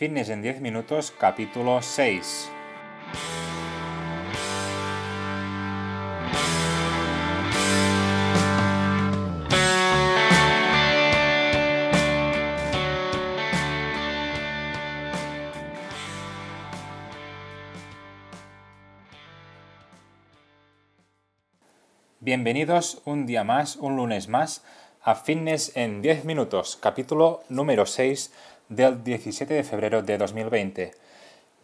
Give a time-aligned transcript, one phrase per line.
[0.00, 2.50] Fitness en 10 minutos, capítulo 6.
[22.20, 24.64] Bienvenidos un día más, un lunes más,
[25.02, 28.34] a Fitness en 10 minutos, capítulo número 6
[28.68, 30.92] del 17 de febrero de 2020.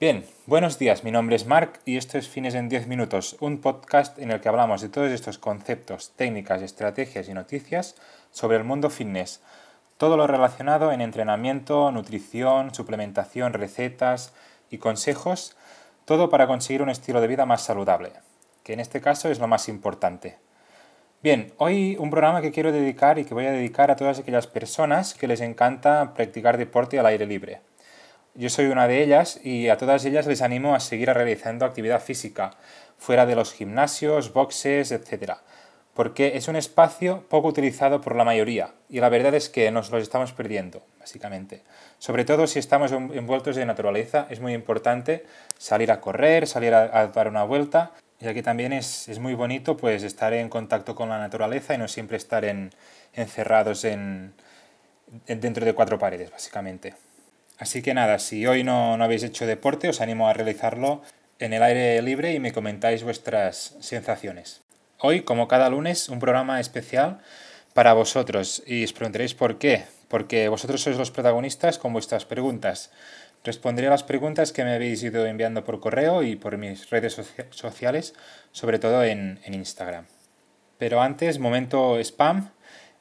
[0.01, 3.61] Bien, buenos días, mi nombre es Mark y esto es Fitness en 10 minutos, un
[3.61, 7.97] podcast en el que hablamos de todos estos conceptos, técnicas, estrategias y noticias
[8.31, 9.43] sobre el mundo fitness.
[9.99, 14.33] Todo lo relacionado en entrenamiento, nutrición, suplementación, recetas
[14.71, 15.59] y consejos,
[16.07, 18.13] todo para conseguir un estilo de vida más saludable,
[18.63, 20.46] que en este caso es lo más importante.
[21.23, 24.47] Bien, hoy un programa que quiero dedicar y que voy a dedicar a todas aquellas
[24.47, 27.61] personas que les encanta practicar deporte al aire libre.
[28.35, 32.03] Yo soy una de ellas y a todas ellas les animo a seguir realizando actividad
[32.03, 32.51] física
[32.99, 35.39] fuera de los gimnasios, boxes, etc.
[35.95, 39.91] Porque es un espacio poco utilizado por la mayoría y la verdad es que nos
[39.91, 41.63] lo estamos perdiendo, básicamente.
[41.99, 45.25] Sobre todo si estamos envueltos de naturaleza, es muy importante
[45.57, 50.03] salir a correr, salir a dar una vuelta ya que también es, muy bonito pues
[50.03, 52.45] estar en contacto con la naturaleza y no siempre estar
[53.13, 54.35] encerrados en,
[55.27, 56.95] dentro de cuatro paredes, básicamente.
[57.59, 61.03] Así que nada, si hoy no, no habéis hecho deporte, os animo a realizarlo
[61.39, 64.63] en el aire libre y me comentáis vuestras sensaciones.
[64.99, 67.21] Hoy, como cada lunes, un programa especial
[67.75, 69.85] para vosotros y os preguntaréis por qué.
[70.09, 72.91] Porque vosotros sois los protagonistas con vuestras preguntas.
[73.47, 77.17] Responderé a las preguntas que me habéis ido enviando por correo y por mis redes
[77.51, 78.13] sociales,
[78.51, 80.07] sobre todo en, Instagram.
[80.79, 82.51] Pero antes, momento spam.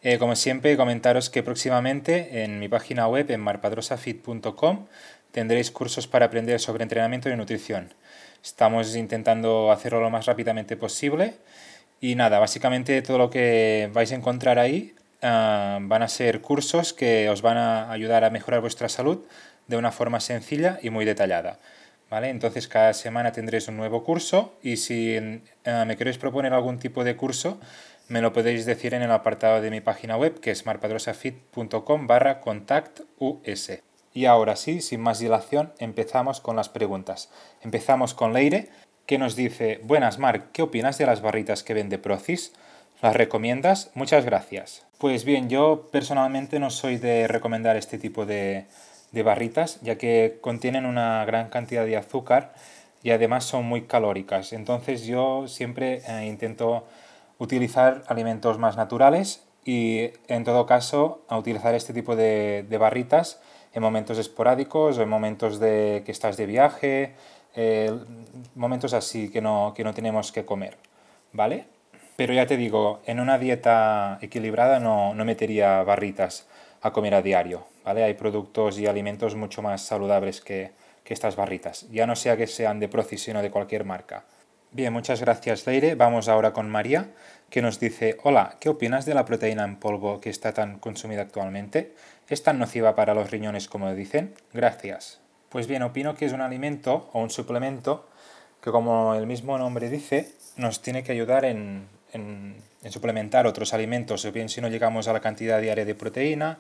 [0.04, 4.86] Eh, como siempre, comentaros que próximamente en mi página web, en marpadrosafit.com,
[5.32, 7.96] tendréis cursos para aprender sobre entrenamiento y nutrición.
[8.44, 11.34] Estamos intentando hacerlo lo más rápidamente posible.
[12.00, 16.94] Y nada, básicamente todo lo que vais a encontrar ahí ah, van a ser cursos
[16.94, 19.26] que os van a ayudar a mejorar vuestra salud
[19.68, 21.60] de una forma sencilla y muy detallada.
[22.10, 22.30] ¿Vale?
[22.30, 25.42] Entonces cada semana tendréis un nuevo curso y si eh,
[25.88, 27.60] me queréis proponer algún tipo de curso,
[28.08, 32.42] me lo podéis decir en el apartado de mi página web que es marpadrosafit.com barra
[32.42, 33.72] contactus.
[34.14, 37.30] Y ahora sí, sin más dilación, empezamos con las preguntas.
[37.62, 38.70] Empezamos con Leire,
[39.06, 42.54] que nos dice, buenas Marc, ¿qué opinas de las barritas que vende Procis?
[43.02, 43.92] ¿Las recomiendas?
[43.94, 44.86] Muchas gracias.
[45.00, 48.68] Pues bien, yo personalmente no soy de recomendar este tipo de,
[49.16, 52.54] de barritas, ya que contienen una gran cantidad de azúcar
[53.02, 54.52] y además son muy calóricas.
[54.52, 56.84] Entonces yo siempre eh, intento
[57.38, 63.42] utilizar alimentos más naturales y en todo caso a utilizar este tipo de, barritas
[63.74, 67.16] en momentos esporádicos o en momentos de que estás de viaje,
[67.56, 67.92] eh,
[68.54, 70.78] momentos así que no, que no tenemos que comer,
[71.32, 71.68] ¿vale?
[72.18, 76.48] Pero ya te digo, en una dieta equilibrada no, no metería barritas
[76.82, 77.75] a comer a diario.
[77.86, 78.04] ¿Vale?
[78.04, 80.72] Hay productos y alimentos mucho más saludables que,
[81.06, 84.26] estas barritas, ya no sea que sean de Procis, sino de cualquier marca.
[84.72, 85.94] Bien, muchas gracias Leire.
[85.94, 87.12] Vamos ahora con María,
[87.52, 91.22] que nos dice, hola, ¿qué opinas de la proteína en polvo que está tan consumida
[91.22, 91.94] actualmente?
[92.28, 94.34] ¿Es tan nociva para los riñones como dicen?
[94.52, 95.22] Gracias.
[95.50, 98.10] Pues bien, opino que es un alimento o un suplemento
[98.60, 102.56] que, como el mismo nombre dice, nos tiene que ayudar en, en,
[102.90, 106.60] suplementar otros alimentos, o bien si no llegamos a la cantidad diaria de proteína,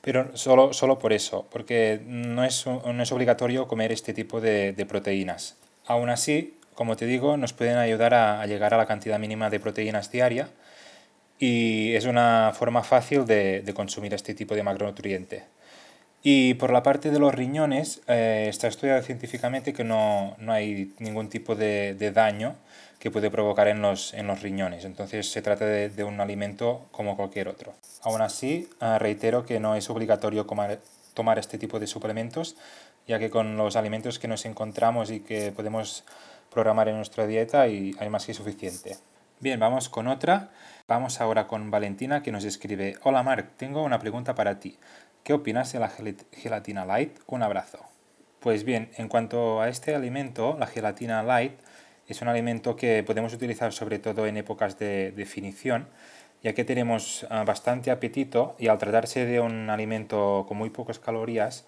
[0.00, 4.72] pero solo, solo por eso, porque no es, no es obligatorio comer este tipo de,
[4.72, 5.56] de, proteínas.
[5.86, 9.60] Aún así, como te digo, nos pueden ayudar a, llegar a la cantidad mínima de
[9.60, 10.48] proteínas diaria
[11.38, 15.44] y es una forma fácil de, de consumir este tipo de macronutriente.
[16.22, 20.92] Y por la parte de los riñones, eh, está estudiado científicamente que no, no hay
[20.98, 22.56] ningún tipo de, de, daño
[22.98, 24.84] que puede provocar en los, en los riñones.
[24.84, 27.74] Entonces se trata de, de un alimento como cualquier otro.
[28.02, 30.46] Aún así, eh, reitero que no es obligatorio
[31.14, 32.56] tomar este tipo de suplementos,
[33.06, 36.04] ya que con los alimentos que nos encontramos y que podemos
[36.50, 38.96] programar en nuestra dieta hay, hay más que suficiente.
[39.40, 40.50] Bien, vamos con otra.
[40.88, 44.78] Vamos ahora con Valentina que nos escribe, Hola Marc, tengo una pregunta para ti.
[45.22, 45.92] ¿Qué opinas de la
[46.32, 47.18] gelatina light?
[47.26, 47.78] Un abrazo.
[48.40, 51.52] Pues bien, en cuanto a este alimento, la gelatina light
[52.08, 55.88] es un alimento que podemos utilizar sobre todo en épocas de definición,
[56.42, 60.98] ya que tenemos ah, bastante apetito y al tratarse de un alimento con muy pocas
[60.98, 61.66] calorías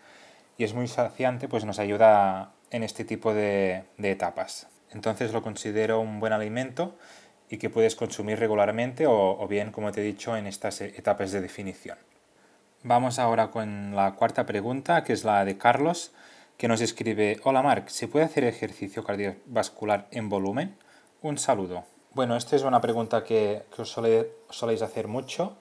[0.56, 4.68] y es muy saciante, pues nos ayuda en este tipo de, etapas.
[4.92, 6.96] Entonces lo considero un buen alimento
[7.48, 11.32] y que puedes consumir regularmente o, o bien, como te he dicho, en estas etapas
[11.32, 11.98] de definición.
[12.82, 16.12] Vamos ahora con la cuarta pregunta, que es la de Carlos,
[16.60, 20.76] que nos escribe, hola Marc, ¿se puede hacer ejercicio cardiovascular en volumen?
[21.22, 21.84] Un saludo.
[22.12, 25.56] Bueno, esta es una pregunta que, os soléis hacer mucho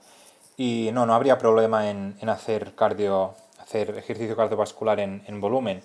[0.58, 5.84] y no, no habría problema en, hacer, cardio, hacer ejercicio cardiovascular en, volumen.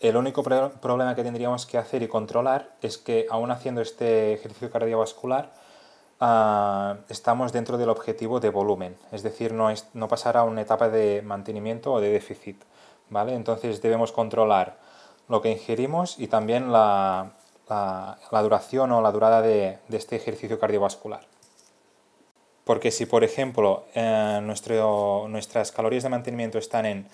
[0.00, 4.70] El único problema que tendríamos que hacer y controlar es que aún haciendo este ejercicio
[4.70, 5.52] cardiovascular
[6.18, 10.62] ah, estamos dentro del objetivo de volumen, es decir, no, es, no pasar a una
[10.62, 12.64] etapa de mantenimiento o de déficit.
[13.10, 13.34] ¿Vale?
[13.34, 14.78] Entonces debemos controlar
[15.28, 17.32] lo que ingerimos y también la,
[18.30, 21.20] duración o la durada de, este ejercicio cardiovascular.
[22.64, 27.08] Porque si, por ejemplo, eh, nuestras calorías de mantenimiento están en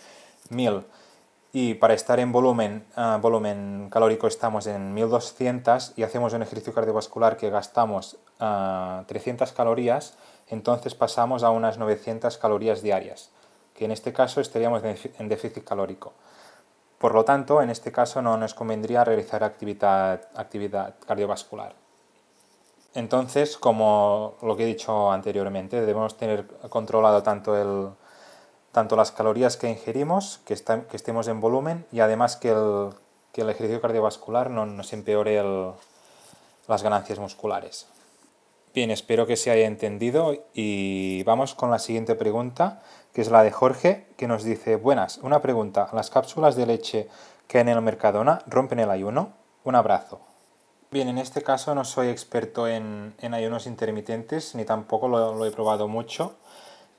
[0.51, 0.85] 1000
[1.53, 6.75] y para estar en volumen, eh, volumen calórico estamos en 1200 y hacemos un ejercicio
[6.75, 8.19] cardiovascular que gastamos
[9.07, 13.31] 300 eh, calorías, entonces pasamos a unas 900 calorías diarias
[13.77, 16.13] que en este caso estaríamos en déficit calórico.
[16.99, 21.75] Por lo tanto, en este caso no nos convendría realizar actividad, actividad cardiovascular.
[22.95, 27.91] Entonces, como lo que he dicho anteriormente, debemos tener controlado tanto, el,
[28.73, 32.95] tanto las calorías que ingerimos, que, que estemos en volumen y además que el,
[33.33, 35.43] que el ejercicio cardiovascular no nos empeore
[36.67, 37.87] las ganancias musculares.
[38.77, 42.83] Bien, espero que se haya entendido y vamos con la siguiente pregunta,
[43.15, 47.09] que es la de Jorge, que nos dice, buenas, una pregunta, ¿las cápsulas de leche
[47.49, 49.33] que en el Mercadona rompen el ayuno?
[49.65, 50.21] Un abrazo.
[50.91, 55.89] Bien, en este caso no soy experto en, ayunos intermitentes, ni tampoco lo, he probado
[55.89, 56.37] mucho,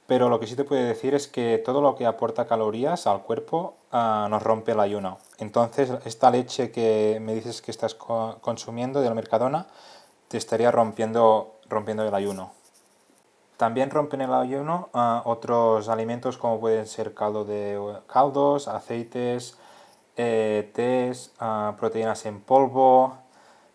[0.08, 3.22] pero lo que sí te puedo decir es que todo lo que aporta calorías al
[3.22, 5.20] cuerpo ah, nos rompe el ayuno.
[5.38, 9.68] Entonces, esta leche que me dices que estás consumiendo del Mercadona,
[10.28, 12.52] te estaría rompiendo rompiendo el ayuno.
[13.58, 19.58] También rompen el ayuno ah, otros alimentos como pueden ser caldo de caldos, aceites,
[20.16, 23.18] eh, tés, ah, proteínas en polvo,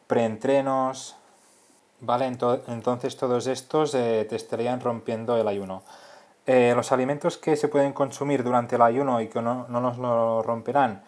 [0.07, 1.17] preentrenos.
[2.01, 2.27] ¿Vale?
[2.27, 5.83] Entonces todos estos eh, te estarían rompiendo el ayuno.
[6.47, 9.99] Eh, los alimentos que se pueden consumir durante el ayuno y que no, no nos
[9.99, 11.03] lo romperán,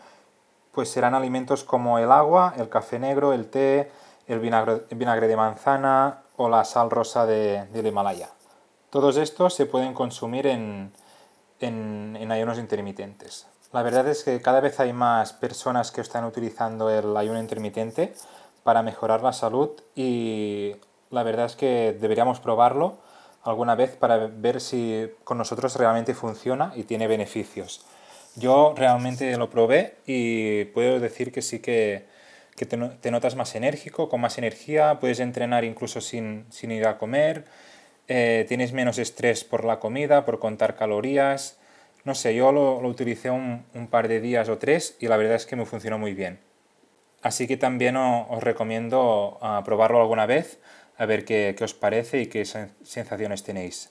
[0.71, 3.91] pues serán alimentos como el agua, el café negro, el té,
[4.29, 8.31] el vinagre de manzana, o la sal rosa de, del Himalaya.
[8.91, 10.93] Todos estos se pueden consumir en,
[11.61, 13.47] en, ayunos intermitentes.
[13.73, 18.15] La verdad es que cada vez hay más personas que están utilizando el ayuno intermitente
[18.63, 20.77] para mejorar la salud y
[21.11, 22.99] la verdad es que deberíamos probarlo
[23.43, 27.85] alguna vez para ver si con nosotros realmente funciona y tiene beneficios.
[28.37, 32.07] Yo realmente lo probé y puedo decir que sí que,
[32.57, 37.45] que te, notas más enérgico, con más energía, puedes entrenar incluso sin, ir a comer,
[38.07, 41.59] eh, tienes menos estrés por la comida, por contar calorías.
[42.05, 45.47] No sé, yo lo, utilicé un, par de días o tres y la verdad es
[45.47, 46.39] que me funcionó muy bien.
[47.23, 50.61] Así que también os, recomiendo ah, probarlo alguna vez,
[50.99, 53.91] a ver qué, os parece y qué sensaciones tenéis.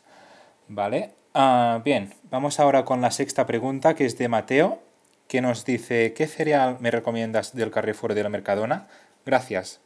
[0.68, 1.12] ¿Vale?
[1.34, 4.83] Ah, bien, vamos ahora con la sexta pregunta que es de Mateo
[5.28, 8.88] que nos dice, ¿qué cereal me recomiendas del Carrefour de la Mercadona?
[9.26, 9.80] Gracias.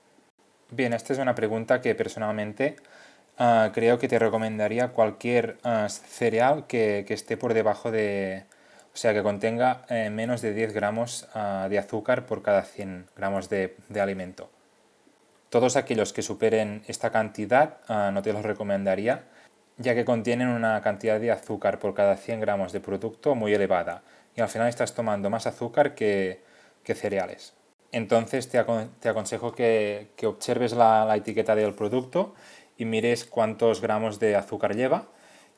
[0.70, 2.76] Bien, esta es una pregunta que personalmente
[3.38, 8.44] ah, creo que te recomendaría cualquier ah, cereal que, esté por debajo de,
[8.94, 13.08] o sea, que contenga eh, menos de 10 gramos ah, de azúcar por cada 100
[13.16, 14.50] gramos de, de, alimento.
[15.50, 17.78] Todos aquellos que superen esta cantidad
[18.12, 19.24] no te los recomendaría,
[19.78, 24.02] ya que contienen una cantidad de azúcar por cada 100 gramos de producto muy elevada
[24.38, 26.46] y al final estás tomando más azúcar que,
[26.86, 27.54] cereales.
[27.92, 32.34] Entonces te, aconsejo que, observes la, etiqueta del producto
[32.78, 35.08] y mires cuántos gramos de azúcar lleva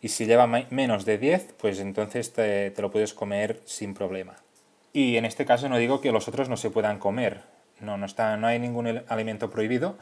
[0.01, 4.37] y si lleva menos de 10, pues entonces te, lo puedes comer sin problema.
[4.93, 7.43] Y en este caso no digo que los otros no se puedan comer,
[7.81, 9.97] no, no, está, no hay ningún alimento prohibido,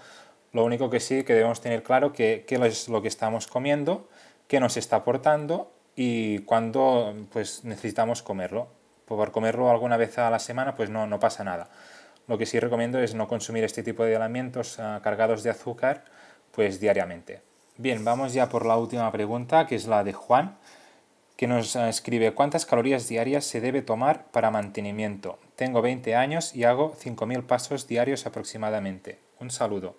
[0.53, 4.07] lo único que sí que debemos tener claro que qué es lo que estamos comiendo,
[4.48, 8.68] qué nos está aportando y cuando pues, necesitamos comerlo.
[9.06, 11.70] Por comerlo alguna vez a la semana, pues no, no pasa nada.
[12.27, 16.04] Lo que sí recomiendo es no consumir este tipo de alimentos ah, cargados de azúcar
[16.51, 17.42] pues diariamente.
[17.77, 20.58] Bien, vamos ya por la última pregunta, que es la de Juan,
[21.36, 25.39] que nos ah, escribe ¿cuántas calorías diarias se debe tomar para mantenimiento?
[25.56, 29.20] Tengo 20 años y hago 5.000 pasos diarios aproximadamente.
[29.39, 29.96] Un saludo.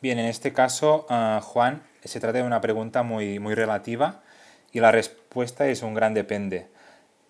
[0.00, 4.22] Bien, en este caso, ah, Juan, se trata de una pregunta muy, muy relativa
[4.72, 6.68] y la respuesta es un gran depende.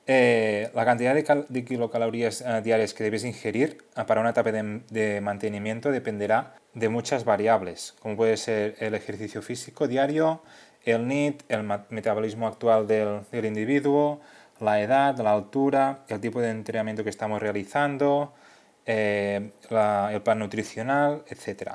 [0.06, 5.20] Eh, la cantidad de, kilocalorías eh, diarias que debes ingerir eh, para una etapa de,
[5.20, 10.42] mantenimiento dependerá de muchas variables, como puede ser el ejercicio físico diario,
[10.84, 14.20] el NIT, el metabolismo actual del, individuo,
[14.58, 18.32] la edad, la altura, el tipo de entrenamiento que estamos realizando,
[18.86, 21.74] eh, el plan nutricional, etc.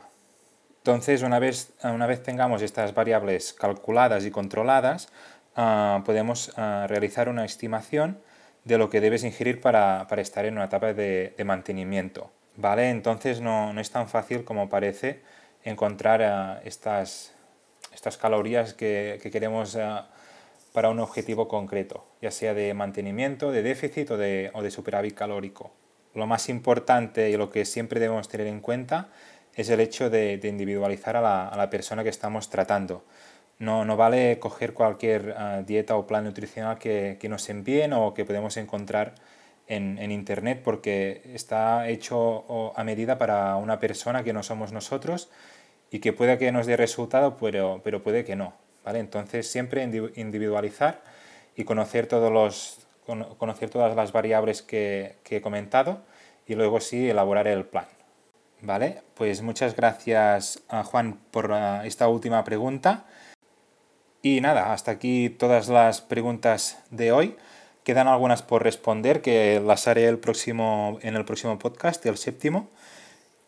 [0.79, 5.09] Entonces, una vez, una vez tengamos estas variables calculadas y controladas,
[5.57, 8.19] ah, podemos ah, realizar una estimación
[8.63, 12.31] de lo que debes ingerir para, estar en una etapa de, mantenimiento.
[12.55, 12.89] ¿Vale?
[12.89, 15.21] Entonces no, es tan fácil como parece
[15.63, 17.33] encontrar ah, estas,
[17.93, 19.77] estas calorías que, queremos
[20.71, 25.15] para un objetivo concreto, ya sea de mantenimiento, de déficit o de, o de superávit
[25.15, 25.71] calórico.
[26.13, 29.09] Lo más importante y lo que siempre debemos tener en cuenta
[29.57, 31.21] es el hecho de, individualizar a
[31.55, 33.03] la, persona que estamos tratando.
[33.59, 38.25] No, no vale coger cualquier ah, dieta o plan nutricional que, nos envíen o que
[38.25, 39.15] podemos encontrar
[39.67, 45.29] en, internet porque está hecho a medida para una persona que no somos nosotros
[45.89, 48.53] y que puede que nos dé resultado, pero, pero puede que no.
[48.85, 48.99] ¿vale?
[48.99, 49.83] Entonces siempre
[50.15, 51.01] individualizar
[51.55, 52.87] y conocer, todos los,
[53.37, 56.03] conocer todas las variables que, que he comentado
[56.45, 57.87] y luego sí elaborar el plan.
[58.61, 63.05] Vale, pues muchas gracias a Juan por ah, esta última pregunta.
[64.21, 67.35] Y nada, hasta aquí todas las preguntas de hoy.
[67.83, 72.69] Quedan algunas por responder que las haré el próximo, en el próximo podcast, el séptimo.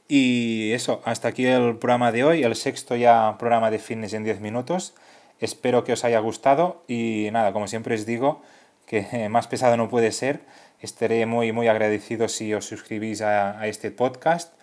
[0.07, 4.23] Y eso, hasta aquí el programa de hoy, el sexto ya programa de fitness en
[4.23, 4.93] 10 minutos.
[5.39, 8.41] Espero que os haya gustado y nada, como siempre os digo,
[8.85, 10.41] que más pesado no puede ser.
[10.79, 14.53] Estaré muy, muy agradecido si os suscribís a este podcast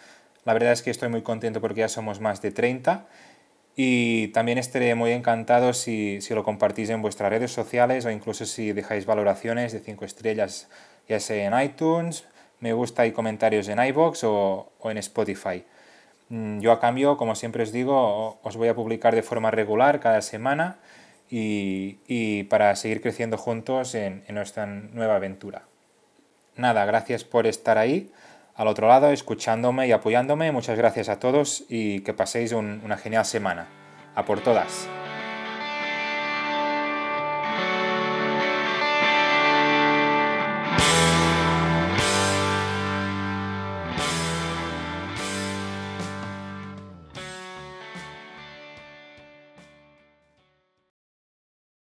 [0.47, 3.05] la verdad es que estoy muy contento porque ya somos más de 30
[3.79, 8.73] y también estaré muy encantado si, lo compartís en vuestras redes sociales o incluso si
[8.73, 10.69] dejáis valoraciones de 5 estrellas,
[11.07, 12.27] ya sea en iTunes,
[12.61, 15.63] me gusta y comentarios en iBox o, en Spotify.
[16.31, 20.01] Mm, yo a cambio, como siempre os digo, os voy a publicar de forma regular
[20.01, 20.79] cada semana
[21.29, 25.65] y, para seguir creciendo juntos en nuestra nueva aventura.
[26.57, 28.11] Nada, gracias por estar ahí
[28.57, 30.51] al otro lado, escuchándome y apoyándome.
[30.51, 33.67] Muchas gracias a todos y que paséis una genial semana.
[34.15, 34.89] A por todas.